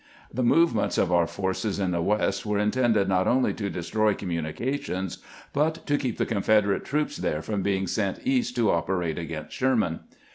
[0.33, 4.41] The movements of our forces in the West were intended not only to destroy commu
[4.41, 5.19] nications,
[5.53, 9.99] but to keep the Confederate troops there from being sent East to operate against Sherman.